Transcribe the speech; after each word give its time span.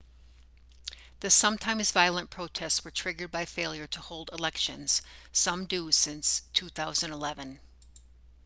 the 1.19 1.29
sometimes-violent 1.29 2.31
protests 2.31 2.83
were 2.83 2.89
triggered 2.89 3.29
by 3.29 3.45
failure 3.45 3.85
to 3.85 3.99
hold 4.01 4.31
elections 4.33 5.03
some 5.35 5.67
due 5.67 5.91
since 5.91 6.41
2011 6.53 7.59